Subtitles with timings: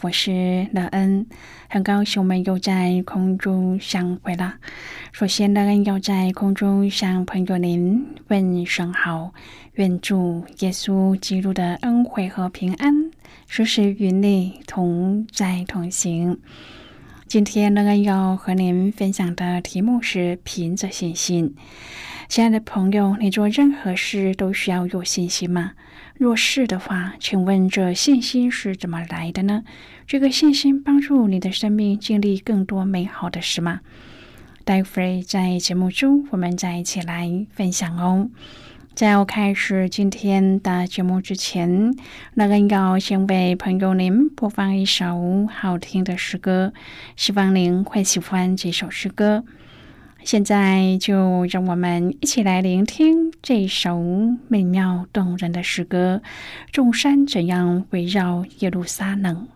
[0.00, 1.26] 我是乐恩，
[1.70, 4.56] 很高兴我们又在空中相会了。
[5.12, 9.32] 首先，乐恩要在空中向朋友您问声好，
[9.74, 13.10] 愿主耶稣基督的恩惠和平安
[13.46, 16.38] 时时与你同在同行。
[17.26, 21.54] 今天，乐恩要和您分享的题目是凭着信心。
[22.28, 25.72] 亲爱的朋友，你做任何事都需要有信心吗？
[26.16, 29.64] 若是的话，请问这信心是怎么来的呢？
[30.06, 33.80] 这个信心帮助你的生命经历更多美好的事吗？
[34.64, 38.30] 待会儿在节目中，我们再一起来分享哦。
[38.94, 41.92] 在我开始今天的节目之前，
[42.34, 46.72] 那个要先为朋友您播放一首好听的诗歌，
[47.16, 49.44] 希望您会喜欢这首诗歌。
[50.24, 54.02] 现在就让我们一起来聆听这首
[54.48, 56.22] 美妙动人的诗歌：
[56.72, 59.46] 众山怎样围绕耶路撒冷？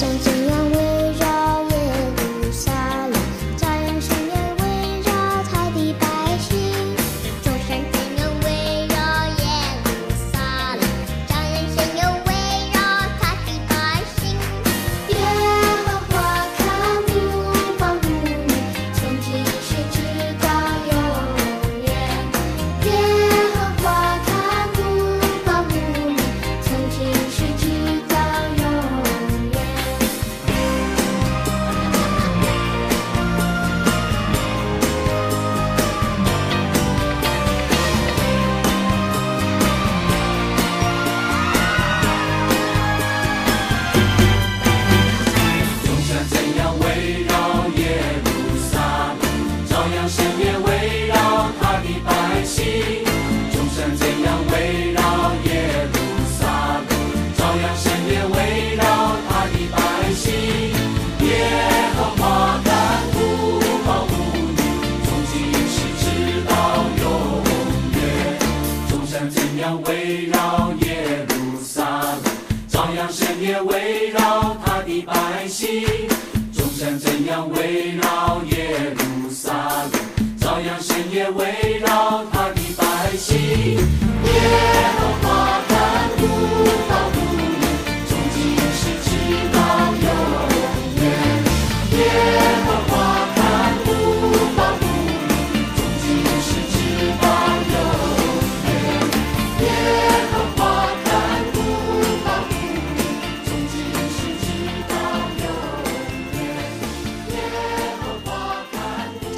[0.00, 0.39] songs.
[77.46, 81.59] 围绕耶路撒冷，朝阳深夜围。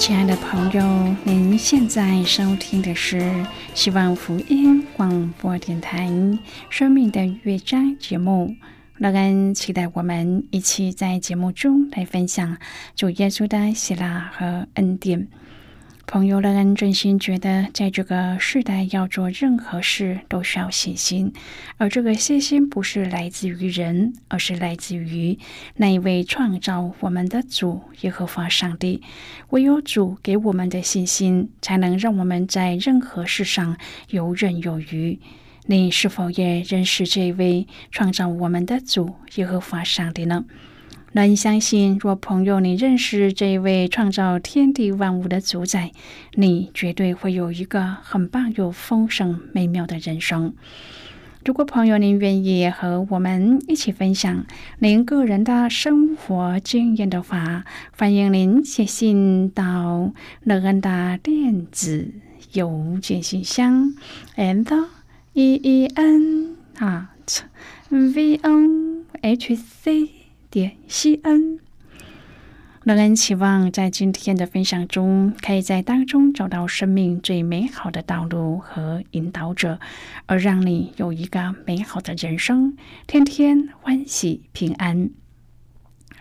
[0.03, 6.09] 亲爱的朋友，您现在收听的是希望福音广播电台
[6.69, 8.57] 《生命的乐章》节目。
[8.99, 12.59] 乐恩期待我们一起在节目中来分享
[12.97, 15.29] 主耶稣的喜乐和恩典。
[16.07, 21.33] 朋友乐恩真心觉得，在这个时代要做任何事都需要信心，
[21.79, 25.39] 而这个信心不是来自于人，而是来自于
[25.77, 29.01] 那一位创造我们的主耶和华上帝。
[29.51, 33.79] 唯有主给我们的信心，才能让我们在任何事上
[34.11, 35.19] 游刃有余。
[35.67, 40.45] 你是否也认识这位创造我们的主耶和华上帝呢？
[41.15, 45.93] 能相信，若朋友你认识这一位创造天地万物的主宰，
[46.35, 50.55] 你绝对会有一个很棒又丰盛美妙的人生。
[51.45, 54.47] 如果朋友您愿意和我们一起分享
[54.79, 60.13] 您个人的生活经验的话，欢迎您写信到
[60.45, 62.11] 乐恩的电子
[62.55, 63.93] 邮件信箱
[64.37, 64.87] ，and
[65.35, 67.43] e e n at
[67.91, 70.22] v o h c。
[70.53, 71.59] 点西恩，
[72.85, 79.81] 让人期望在今天的分享中，可以在当中找到生命最美好的道路和引导者，
[80.27, 82.77] 而让你有一个美好的人生，
[83.07, 85.09] 天天欢喜平安。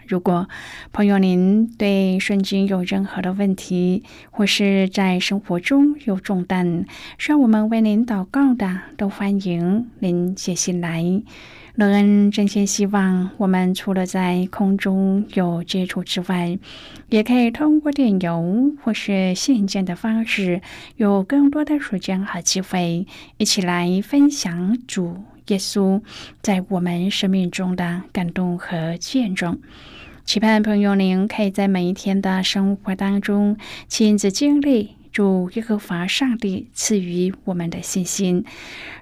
[0.08, 0.48] 如果
[0.94, 6.86] 朋友您对圣经有任何的问题，或是在生活中有重担，
[7.18, 11.22] 需要我们为您祷告的，都欢迎您写信来。
[11.76, 16.60] 乐恩真心希望，我们除了在空中有接触之外，
[17.08, 20.62] 也可以通过电邮或是信件的方式，
[20.98, 23.08] 有更多的时间和机会，
[23.38, 26.02] 一起来分享主耶稣
[26.42, 29.58] 在我们生命中的感动和见证。
[30.26, 33.58] 期盼朋友您可以在每一天的生活当中
[33.88, 35.01] 亲自经历。
[35.12, 38.46] 主耶和华上帝赐予我们的信心，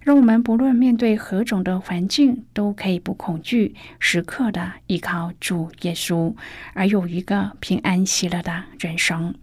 [0.01, 6.33] 让我们不论面对何种的环境，都可以不恐惧，时刻的依靠主耶稣，
[6.73, 9.35] 而有一个平安喜乐的人生。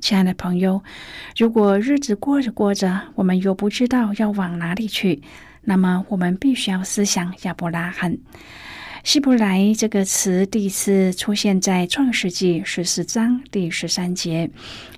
[0.00, 0.82] 亲爱的朋友，
[1.36, 5.22] 如果日子过着过着，我们又不知道要往哪里去，
[5.62, 8.18] 那么我们必须要思想亚伯拉罕。
[9.04, 14.50] 希伯来这个词第一次出现在创世纪十四章第十三节。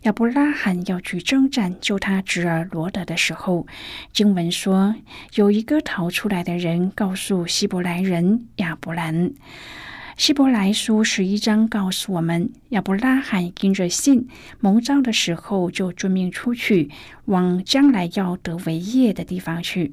[0.03, 3.67] 亚伯拉罕要去征战救他侄儿罗德的时候，
[4.13, 4.95] 经文说
[5.35, 9.33] 有一个逃出来的人告诉希伯来人亚伯兰。
[10.17, 14.29] 希伯来书十一章告诉我们，亚伯拉罕因着信
[14.61, 16.91] 蒙召的时候，就遵命出去，
[17.25, 19.93] 往将来要得为业的地方去。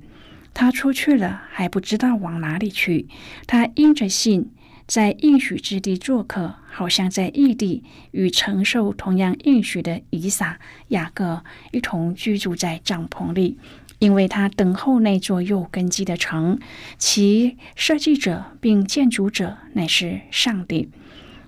[0.54, 3.08] 他出去了，还不知道往哪里去。
[3.48, 4.52] 他因着信，
[4.86, 10.60] 在应许之地做客，好像在异地，与承受同样应许的以撒、
[10.90, 13.58] 雅各一同居住在帐篷里，
[14.00, 16.60] 因为他等候那座有根基的城，
[16.98, 20.90] 其设计者并建筑者乃是上帝。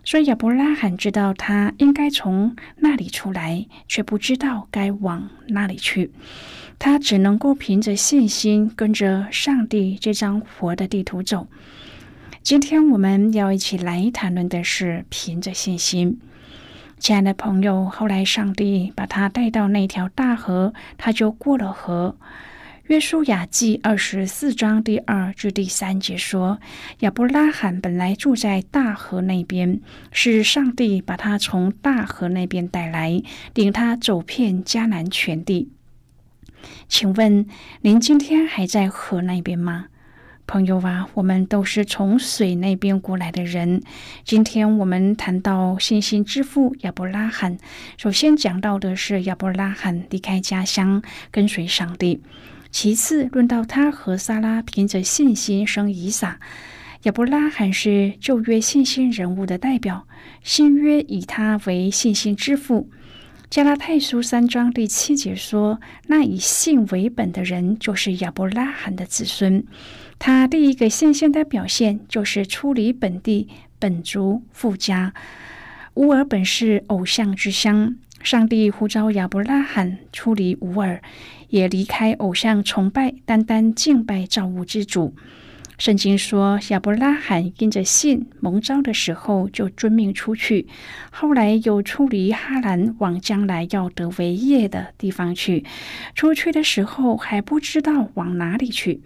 [0.04, 6.12] 所以亚伯拉罕知道他应该从那里出来，却不知道该往哪里去。
[6.78, 11.48] 他只能够凭着信心跟着上帝这张活的地图走。
[12.44, 16.20] 今天我们要一起来谈论的是凭着信心。
[17.00, 22.16] 亲爱的朋友，后来上帝把他带到那条大河，他就过了河。
[22.88, 26.60] 约书亚记二十四章第二至第三节说：
[27.00, 29.82] 亚伯拉罕本来住在大河那边，
[30.12, 33.24] 是上帝把他从大河那边带来，
[33.56, 35.72] 领他走遍迦南全地。
[36.88, 37.46] 请问
[37.82, 39.88] 您今天还在河那边吗，
[40.48, 41.08] 朋友啊？
[41.16, 43.82] 我们都是从水那边过来的人。
[44.24, 47.58] 今天我们谈到信心之父亚伯拉罕，
[47.98, 52.22] 首先讲到的是亚伯拉罕离开家乡跟随上帝，
[52.72, 56.40] 其次论到他和撒拉凭着信心生以撒。
[57.04, 60.08] 亚伯拉罕是旧约信心人物的代表，
[60.42, 62.90] 新约以他为信心之父。
[63.50, 69.64] 加拉太书三章第七节说：“那以信为本的人，就是亚伯拉罕的子孙。
[70.18, 73.48] 他第一个信心的表现，就是出离本地
[73.80, 75.14] 本族富家。
[75.94, 81.02] 乌尔本是偶像之乡，上帝呼召亚伯拉罕出离乌尔，
[81.50, 85.16] 也离开偶像崇拜，单单敬拜造物之主。”
[85.78, 90.68] 圣经说，亚伯拉罕因着信蒙召的时候，就遵命出去。
[91.12, 95.66] 后来又出离哈兰，往将来要得为业的地方去。
[96.14, 99.02] 出去的时候还不知道往哪里去，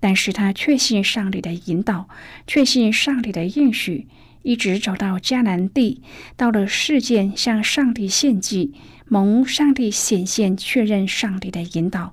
[0.00, 2.08] 但是他确信上帝的引导，
[2.48, 4.08] 确信上帝的应许，
[4.42, 6.02] 一直走到迦南地，
[6.36, 8.74] 到了事件向上帝献祭，
[9.06, 12.12] 蒙上帝显现，确认上帝的引导，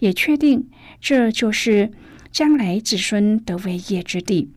[0.00, 0.68] 也确定
[1.00, 1.90] 这就是。
[2.36, 4.50] 将来子孙得为业之地，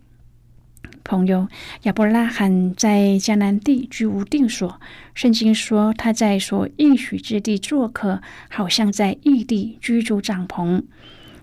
[1.02, 1.48] 朋友
[1.84, 4.82] 亚伯拉罕在迦南地居无定所，
[5.14, 10.84] 圣经说他在所应许之地做客，好像在异地居住帐篷。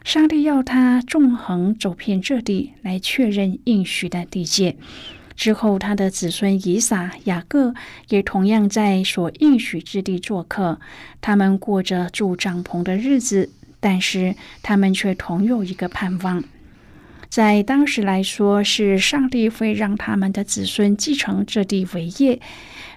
[0.04, 4.76] 上帝要他纵横走遍这地，来确认应许的地界。
[5.36, 7.72] 之后，他的子孙以撒、雅各
[8.10, 10.78] 也同样在所应许之地做客，
[11.22, 13.48] 他们过着住帐篷的日子，
[13.88, 16.42] 但是他们却同有一个盼望。
[17.28, 22.40] 在当时来说，是上帝会让他们的子孙继承这地为业。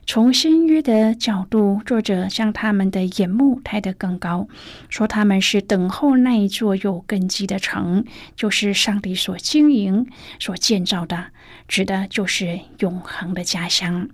[0.08, 4.48] 从新约的角度，作者将他们的眼目抬得更高，
[4.90, 8.04] 说他们是等候那一座有根基的城，
[8.36, 10.08] 就是上帝所经营、
[10.40, 11.28] 所建造的，
[11.68, 14.10] 指的就是永恒的家乡。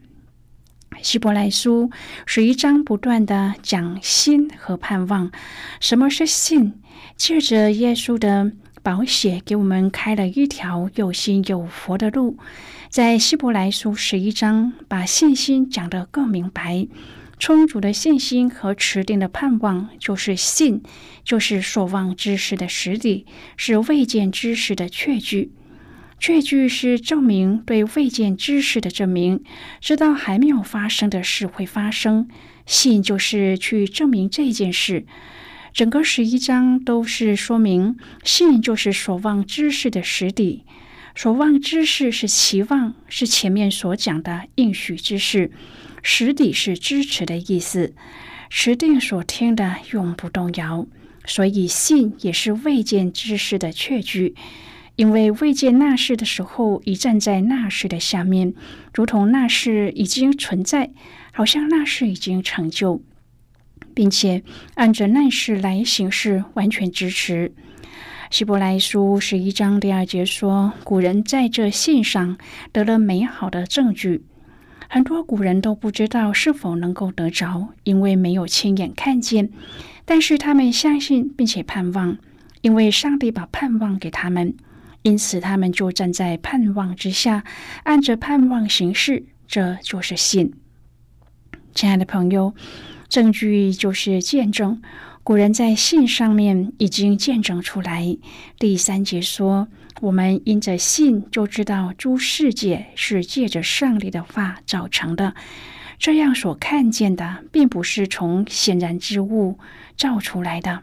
[1.06, 1.92] 希伯来书
[2.26, 5.32] 是一章不断的讲信和盼望。
[5.80, 6.74] 什么是信？
[7.16, 8.54] 借着耶稣的。
[8.82, 12.38] 宝血给我们开了一条有心有佛的路，
[12.90, 16.88] 在希伯来书十一章，把信心讲得更明白。
[17.40, 20.82] 充足的信心和持定的盼望，就是信，
[21.24, 25.52] 就是所望之事的实底，是未见之事的确据。
[26.20, 29.44] 确据是证明对未见之事的证明，
[29.80, 32.28] 知道还没有发生的事会发生。
[32.66, 35.06] 信就是去证明这件事。
[35.72, 40.64] 整个十一章都是说明信就是所望之事的实底，
[41.14, 45.52] 所望之事是期望，是前面所讲的应许之事，
[46.02, 47.94] 实底是支持的意思，
[48.50, 50.88] 持定所听的永不动摇，
[51.26, 54.34] 所以信也是未见之事的确据，
[54.96, 58.54] 因为未见那事的时候，已站在那事的下面，
[58.94, 60.92] 如同那事已经存在，
[61.32, 63.02] 好像那事已经成就。
[63.94, 67.54] 并且按着那事来行事，完全支持。
[68.30, 72.38] 希伯来书十一章第二节说：“古人在这信上
[72.74, 74.26] 得了美好的证据。
[74.90, 79.50] 很多古人都不知道是否能够得着，因为没有亲眼看见。
[80.04, 82.18] 但是他们相信并且盼望，
[82.62, 84.56] 因为上帝把盼望给他们，
[85.06, 87.44] 因此他们就站在盼望之下，
[87.84, 89.24] 按着盼望行事。
[89.48, 90.54] 这就是信。”
[91.74, 92.54] 亲爱的朋友。
[93.08, 94.82] 证据就是见证，
[95.22, 98.18] 古人在信上面已经见证出来。
[98.58, 99.68] 第三节说
[100.02, 105.36] ：“我们因着信就知道诸世界是借着上帝的话造成的，
[106.00, 109.60] 这样所看见的并不是从显然之物
[109.96, 110.82] 造出来的。”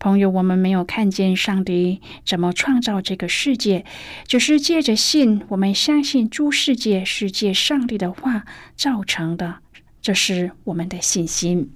[0.00, 3.84] 朋友，我们没有看见上帝怎么创造这个世界，
[4.26, 9.58] 只是借着信，我们相信诸世界是借上帝的话造成的。
[10.00, 11.70] 这是我们的信心。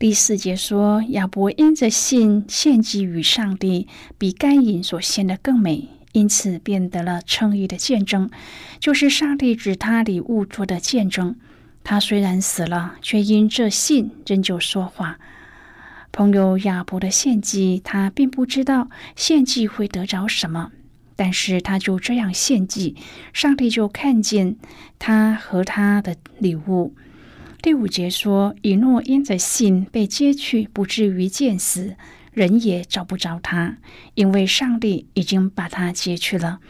[0.00, 3.86] 第四节说，亚伯因着信献祭于上帝，
[4.18, 8.28] 比该隐所献的更美，因此便得了称义的见证，
[8.80, 11.36] 就是上帝指他礼物做的见证。
[11.84, 15.20] 他虽然死了，却因这信仍旧说话。
[16.14, 20.70] 朋友亚伯的献祭，他并不知道献祭会得着什么，
[21.16, 22.94] 但是他就这样献祭，
[23.32, 24.54] 上帝就看见
[25.00, 26.94] 他和他的礼物。
[27.60, 31.96] 第五节说，以诺因着信被接去，不至于见死，
[32.32, 33.78] 人也找不着他，
[34.14, 36.60] 因为上帝已经把他接去了。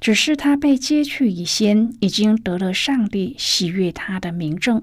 [0.00, 4.82] 只是他被接去以先，已经得了上帝喜悦他的名证。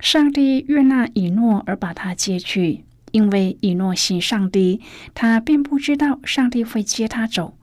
[0.00, 4.80] 上帝悦纳以诺而把他接去，因为以诺信上帝，
[5.14, 7.56] 他并不知道上帝会接他走，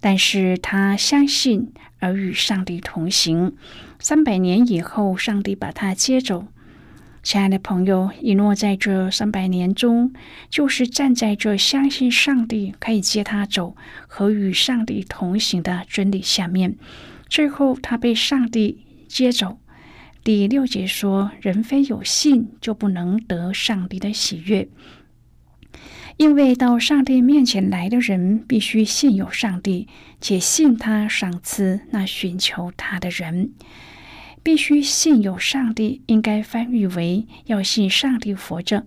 [0.00, 3.54] 但是他相信而与上帝同行。
[3.98, 6.46] 三百年以后，上帝把他接走。
[7.22, 10.14] 亲爱的朋友，以诺在这三百年中，
[10.48, 16.76] 就是站在这相信上帝可以接他走和与上帝同行的真理下面。
[17.28, 19.58] 最后，他被上帝接走。
[20.22, 24.68] 第六节说：“人非有信，就不能得上帝的喜悦。
[26.18, 29.88] 因为到上帝面前来的人，必须信有上帝，
[30.20, 33.52] 且信他赏赐那寻求他的人。”
[34.42, 38.86] 必须信有上帝，应该翻译为要信上帝活着。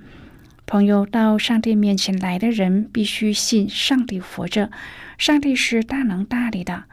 [0.66, 4.72] 朋友到上帝面前来的人，必须信上帝活着。
[5.18, 6.86] 上帝是大能大力的。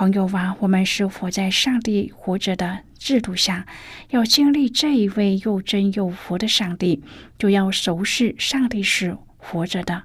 [0.00, 3.66] 朋友啊，我们是活在上帝活着的制度下，
[4.08, 7.02] 要经历这一位又真又活的上帝，
[7.38, 10.04] 就要熟视上帝是活着的。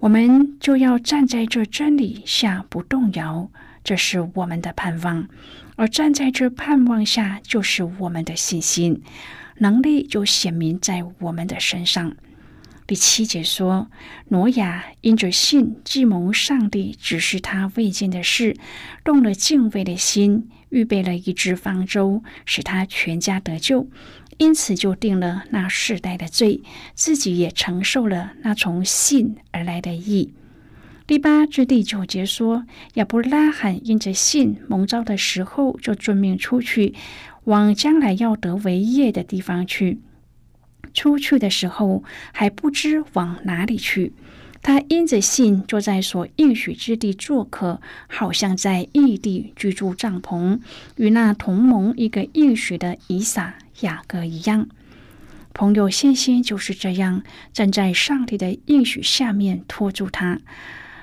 [0.00, 3.50] 我们就要站在这真理下不动摇，
[3.82, 5.26] 这是我们的盼望。
[5.76, 9.00] 而站在这盼望下，就是我们的信心
[9.60, 12.14] 能力就显明在我们的身上。
[12.86, 13.88] 第七节说，
[14.28, 18.56] 挪亚因着信，既蒙上帝指示他未见的事，
[19.02, 23.88] 动了敬畏的心，预备了一只方舟，使他全家得救。
[24.36, 26.60] 因此就定了那世代的罪，
[26.94, 30.34] 自己也承受了那从信而来的义。
[31.06, 36.94] 第八至第九节说，亚伯拉罕因着信蒙召的时候，就遵命出去，
[37.44, 40.00] 往将来要得为业的地方去。
[40.92, 44.12] 出去的时候还不知往哪里去。
[44.62, 50.58] 他因着信，坐在所应许之地做客，好像在异地居住帐篷，
[50.96, 54.66] 与那同盟一个应许的以撒、雅各一样。
[55.52, 57.22] 朋友，信心就是这样，
[57.52, 60.40] 站在上帝的应许下面拖住他。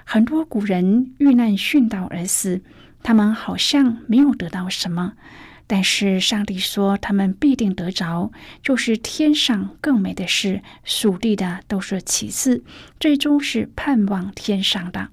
[0.04, 2.62] 很多古人遇难殉道而死，
[3.04, 5.14] 他们好像没有得到什么。
[5.74, 8.30] 但是上帝说，他们必定得着，
[8.62, 12.62] 就是天上更美的事，属地的都是其次，
[13.00, 15.08] 最终是盼望天上的。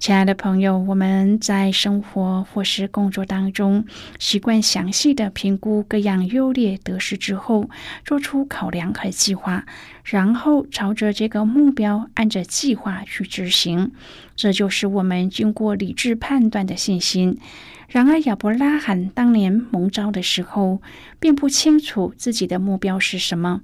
[0.00, 3.84] 亲爱的朋友，我们在生活或是工作当中，
[4.18, 7.68] 习惯详细的评估各样优劣得失之后，
[8.02, 9.66] 做出考量和计划，
[10.02, 13.92] 然后朝着这个目标按着计划去执行，
[14.34, 17.38] 这就是我们经过理智判断的信心。
[17.86, 20.80] 然而，亚伯拉罕当年蒙召的时候，
[21.18, 23.60] 并不清楚自己的目标是什么。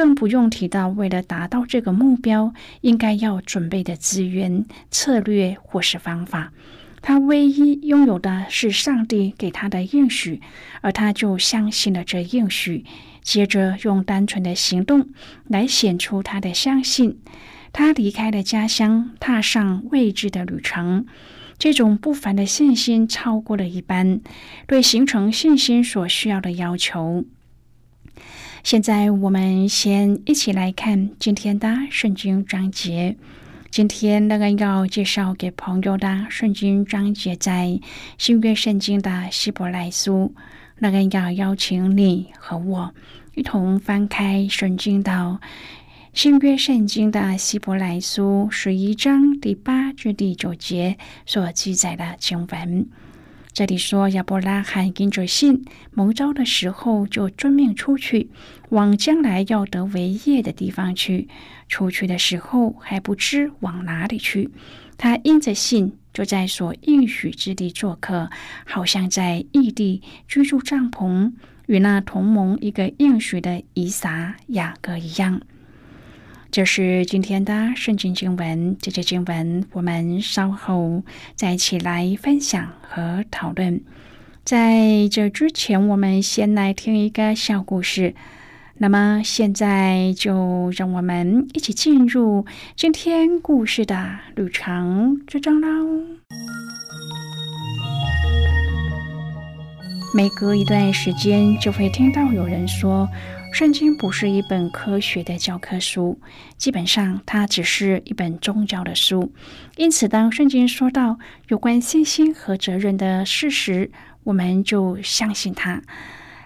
[0.00, 6.54] 更不用提到，为了达到这个目标，应该要准备的资源、策略或是方法。
[7.02, 10.40] 他唯一拥有的是上帝给他的应许，
[10.80, 12.86] 而他就相信了这应许，
[13.22, 15.10] 接着用单纯的行动
[15.46, 17.18] 来显出他的相信。
[17.70, 21.04] 他离开了家乡，踏上未知的旅程。
[21.58, 24.22] 这种不凡的信心超过了一般，
[24.66, 27.26] 对形成信心所需要的要求。
[28.62, 33.16] 现在我们先一起来看今天的圣经章节。
[33.70, 37.80] 今天那个要介绍给朋友的圣经章节在
[38.18, 40.34] 新约圣经的希伯来书。
[40.78, 42.94] 那个要邀请你和我
[43.34, 45.40] 一同翻开圣经到
[46.12, 52.86] 新约圣经的希伯来书十一章第八至第九节所记载的经文。
[53.52, 58.30] 这里说，亚伯拉罕因着信蒙召的时候，就遵命出去，
[58.70, 61.28] 往将来要得为业的地方去。
[61.68, 64.50] 出去的时候还不知往哪里去。
[64.96, 68.30] 他因着信，就在所应许之地做客，
[68.64, 71.32] 好像在异地居住帐篷，
[71.66, 75.40] 与那同盟一个应许的以撒、雅各一样。
[76.52, 81.04] 这是今天的圣经经文，这节经文我们稍后
[81.36, 83.80] 再一起来分享和讨论。
[84.44, 88.16] 在这之前，我们先来听一个小故事。
[88.78, 95.68] 那么现在就让我们一起进入今天故事的旅程之中喽。
[100.12, 103.08] 每隔一段时间，就会听到有人说。
[103.52, 106.18] 圣经不是一本科学的教科书，
[106.56, 109.32] 基本上它只是一本宗教的书。
[109.76, 113.90] 因此，当圣经说到有关信心和责任的事实，
[114.24, 115.82] 我们就相信它。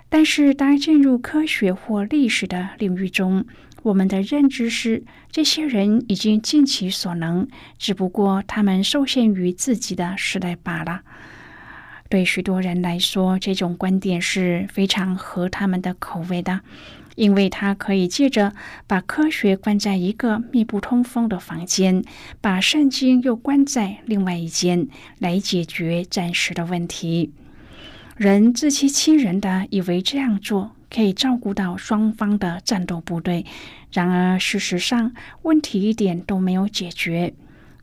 [0.09, 3.45] 但是，当进入科学或历史的领域中，
[3.83, 7.47] 我们的认知是，这些人已经尽其所能，
[7.79, 11.03] 只不过他们受限于自己的时代罢了。
[12.15, 16.61] 对许多人来说，这种观点是非常合他们的口味的，
[17.17, 18.53] 因为他可以借着
[18.87, 22.05] 把科学关在一个密不通风的房间，
[22.41, 24.87] 把圣经又关在另外一间，
[25.19, 27.33] 来解决暂时的问题。
[28.17, 33.45] 人自欺欺人的以为这样做可以照顾到双方的战斗部队，
[33.91, 37.35] 然而事实上问题一点都没有解决。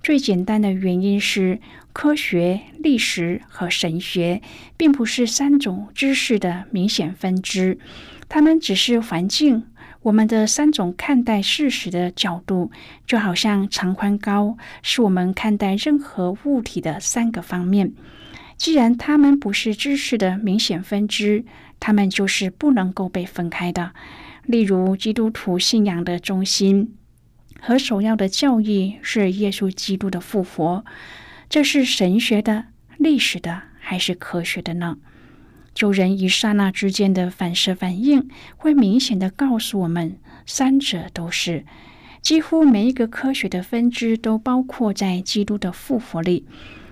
[0.01, 1.59] 最简单的原因是。
[1.93, 4.41] 科学、历史和神学
[4.77, 7.77] 并不是三种知识的明显分支，
[8.29, 9.65] 它们只是环境。
[10.03, 12.71] 我们的三种看待事实的角度，
[13.05, 17.91] 就好像长、宽、高，是我们看待任何物体的三个方面。
[18.55, 21.43] 既然它们不是知识的明显分支，
[21.81, 23.91] 它们就是不能够被分开的。
[24.45, 26.95] 例如，基督徒信仰的中心
[27.61, 30.83] 和首要的教义是耶稣基督的复活。
[31.47, 32.65] 这是神学的、
[32.97, 34.97] 历史的，还是科学的呢？
[35.73, 41.65] 就人一刹那之间的反射反应，会明显的告诉我们，三者都是。
[42.21, 46.45] 几乎每一个科学的分支都包括在基督的复活里，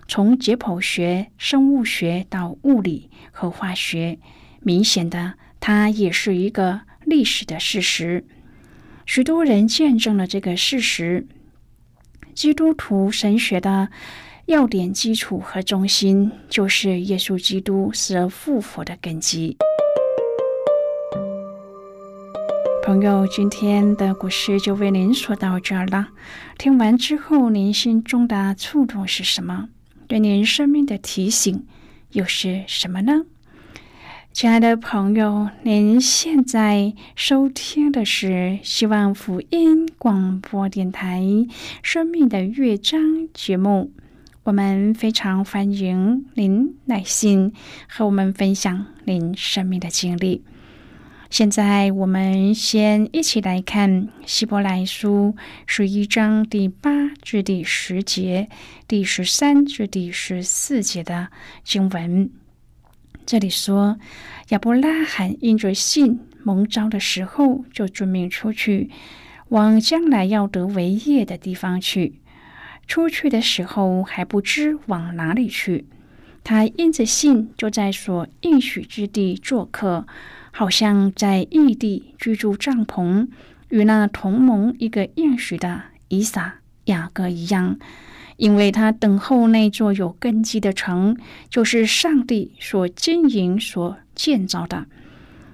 [0.08, 4.20] 从解剖学、生物学到物理和化学，
[4.62, 8.26] 明显的，它也是一个历史的事实。
[9.12, 11.26] 许多人见证了这个事实。
[12.36, 13.90] 基督徒神学的
[14.46, 19.58] 要点基础和中心，就是耶稣基督死而复活的根基。
[22.86, 26.10] 朋友，今天的故事就为您说到这儿了。
[26.60, 29.70] 听完之后，您心中的触动是什么？
[30.08, 31.66] 对您生命的提醒
[32.12, 33.24] 又是什么呢？
[34.32, 41.20] 亲爱的朋友，您现在收听的是希望福音广播电台
[41.82, 43.02] 《生命的乐章》
[43.34, 43.92] 节目。
[44.44, 47.52] 我们非常欢迎您耐心
[47.90, 50.44] 和我们分享您生命的经历。
[51.30, 58.48] 现在，我们先一起来看《希伯来书》十一章第八至第十节、
[58.88, 61.28] 第十三至第十四节的
[61.64, 62.30] 经文。
[63.30, 64.00] 这里说，
[64.48, 68.90] 亚伯拉罕因着信蒙召的时候，就准命出去，
[69.50, 72.22] 往将来要得为业的地方去。
[72.88, 75.86] 出去的时候还不知往哪里去，
[76.44, 80.08] 他因着信就在所应许之地做客，
[80.50, 83.28] 好像在异地居住帐篷，
[83.70, 87.78] 与那同盟一个应许的以撒、雅各一样。
[88.40, 91.18] 因为他等候那座有根基的城，
[91.50, 94.88] 就是上帝所经营、所建造的。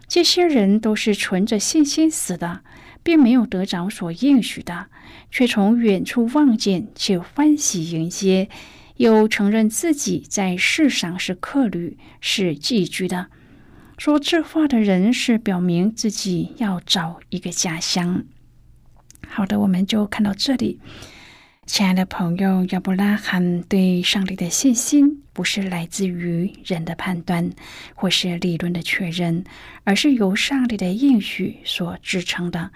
[0.08, 2.62] 这些人都是存着信心死的，
[3.02, 4.86] 并没有得着所应许的，
[5.32, 8.50] 却从远处望见，且欢喜迎接，
[8.98, 13.28] 又承认自己在世上是客旅，是寄居的。
[13.98, 18.26] 说这话的人是表明自己要找一个家乡。
[19.28, 20.80] 好的，我们就看到这里。
[21.66, 27.50] 亲爱的朋友，亚伯拉罕对上帝的信心不是来自于人的判断
[27.96, 29.44] 或是理论的确认，
[29.84, 32.72] 而是由上帝的应许所支撑的，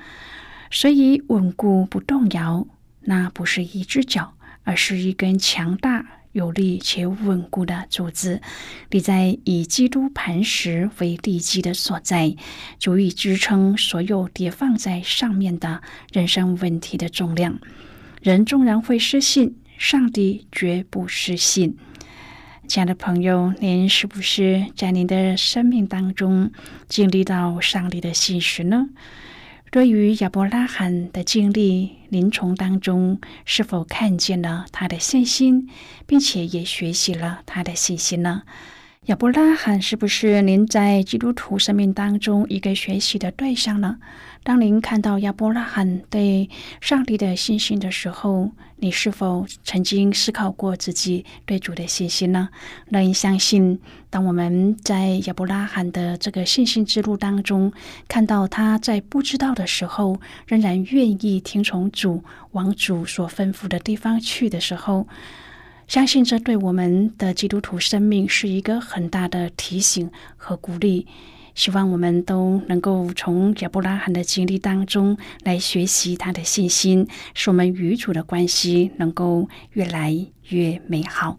[0.72, 2.66] 所以稳固不动摇。
[3.02, 8.42] 那不是一只脚，而是一根强大、有力且稳固的柱子，
[8.90, 12.36] 立在以基督磐石为地基的所在，
[12.80, 17.60] 足以支撑所有叠放在上面的人生问题的重量。
[18.22, 21.78] 人纵然会失信，上帝绝不失信。
[22.68, 26.52] 亲爱的朋友，您是不是在您的生命当中
[26.90, 28.90] 经历到上帝的信实呢？
[29.72, 35.70] 对于亚伯拉罕的经历，您从当中是否看见了他的信心，
[36.06, 38.44] 并且也学习了他的信心呢？
[39.06, 43.98] 亚伯拉罕是不是您在基督徒生命当中一个学习的对象呢？
[44.44, 46.50] 当您看到亚伯拉罕对
[46.82, 52.50] 上帝的信心的时候，你是否曾经思考过自己对主的信心呢？
[52.88, 57.72] 让你相信，当我们在亚伯拉罕的这个信心之路当中，
[58.08, 65.08] 看到他在不知道的时候，仍然愿意听从主，往主所吩咐的地方去的时候。
[65.88, 71.08] 相信这对我们的基督徒生命是一个很大的提醒和鼓励。
[71.56, 80.16] 希望我们都能够从亚伯拉罕的经历当中来学习他的信心，使我们与主的关系能够越来
[80.50, 81.38] 越美好。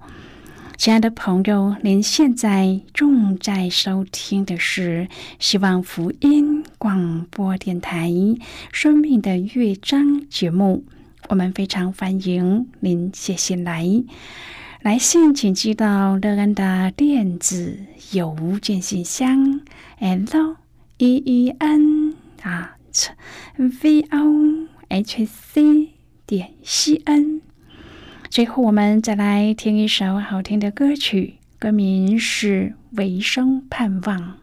[0.77, 8.09] 亲爱的朋友，您现在正在收听的是希望福音广播电台
[8.73, 10.85] 《生命的乐章》节目。
[11.29, 13.85] 我们非常欢迎您写信来，
[14.83, 17.79] 来信请寄到乐安的电子
[18.12, 19.61] 邮件信箱
[19.99, 20.57] ，l
[20.97, 23.11] e e n at
[23.59, 25.90] v o h c
[26.27, 27.43] 点 c n。
[28.31, 34.38] 最后，我们再来听一首好听的歌曲，歌名是《唯生盼望》。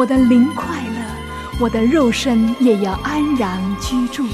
[0.00, 4.24] 我的灵快乐，我的肉身也要安然居住。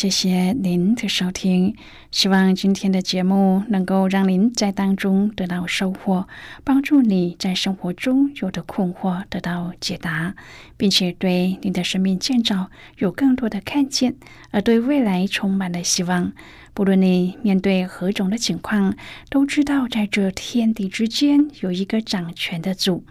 [0.00, 1.76] 谢谢您的收听。
[2.10, 6.26] 希望今天的节目能够让您在当中得到收获，
[6.64, 10.34] 帮助你在生活中有的困惑得到解答，
[10.78, 14.14] 并且对你的生命建造有更多的看见，
[14.52, 16.32] 而对未来充满了希望。
[16.72, 18.96] 不论你面对何种的情况，
[19.28, 23.04] 都知道在这天地之间有一个掌权的主。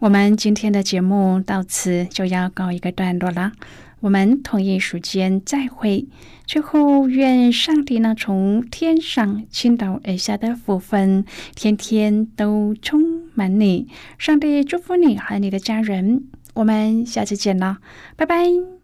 [0.00, 3.52] 我们今天的节目到此就要告一个段落了。
[4.00, 6.06] 我们同一时间再会。
[6.46, 13.00] 最后，愿上帝呢从天上倾倒而下的福分，天天都充
[13.34, 13.88] 满你。
[14.16, 16.24] 上帝祝福你和你的家人。
[16.54, 17.78] 我们下次见了，
[18.16, 18.77] 拜拜。